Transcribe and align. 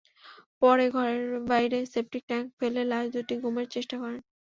পরে 0.61 0.85
ঘরের 0.95 1.21
বাইরে 1.49 1.77
সেপটিক 1.91 2.23
ট্যাংকে 2.29 2.53
ফেলে 2.59 2.81
লাশ 2.91 3.05
দুটি 3.15 3.35
গুমের 3.43 3.67
চেষ্টা 3.73 3.95
করেন। 4.01 4.21